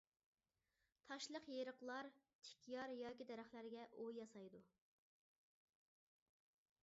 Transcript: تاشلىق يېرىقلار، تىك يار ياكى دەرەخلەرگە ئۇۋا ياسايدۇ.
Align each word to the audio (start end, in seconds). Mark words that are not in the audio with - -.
تاشلىق 1.09 1.49
يېرىقلار، 1.55 2.09
تىك 2.47 2.65
يار 2.75 2.95
ياكى 3.01 3.27
دەرەخلەرگە 3.33 3.85
ئۇۋا 3.99 4.15
ياسايدۇ. 4.21 4.65